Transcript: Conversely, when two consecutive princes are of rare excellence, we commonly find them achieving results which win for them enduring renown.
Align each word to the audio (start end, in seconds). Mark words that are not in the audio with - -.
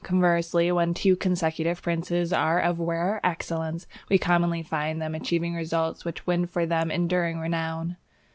Conversely, 0.03 0.71
when 0.71 0.95
two 0.95 1.15
consecutive 1.15 1.83
princes 1.83 2.33
are 2.33 2.59
of 2.59 2.79
rare 2.79 3.21
excellence, 3.23 3.85
we 4.09 4.17
commonly 4.17 4.63
find 4.63 4.99
them 4.99 5.13
achieving 5.13 5.53
results 5.53 6.03
which 6.03 6.25
win 6.25 6.47
for 6.47 6.65
them 6.65 6.89
enduring 6.89 7.37
renown. 7.39 7.97